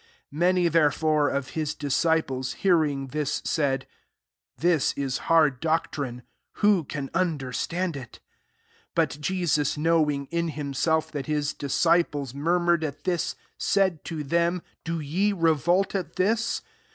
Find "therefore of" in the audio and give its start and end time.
0.67-1.49